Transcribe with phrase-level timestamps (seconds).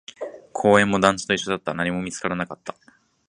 [0.51, 2.75] 公園も団地と一緒だった、何も見つからなかった